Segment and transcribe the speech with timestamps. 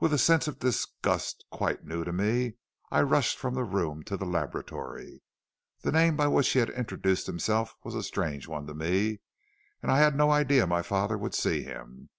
[0.00, 2.56] "With a sense of disgust quite new to me,
[2.90, 5.22] I rushed from the room to the laboratory.
[5.80, 9.20] The name by which he had introduced himself was a strange one to me,
[9.82, 12.10] and I had no idea my father would see him.